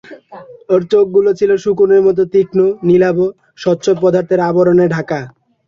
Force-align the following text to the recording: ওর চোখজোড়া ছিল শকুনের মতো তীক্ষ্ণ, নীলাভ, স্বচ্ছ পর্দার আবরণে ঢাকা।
ওর 0.69 0.81
চোখজোড়া 0.91 1.33
ছিল 1.39 1.51
শকুনের 1.63 2.01
মতো 2.07 2.23
তীক্ষ্ণ, 2.33 2.59
নীলাভ, 2.87 3.17
স্বচ্ছ 3.57 3.85
পর্দার 4.01 4.39
আবরণে 4.49 4.85
ঢাকা। 4.95 5.19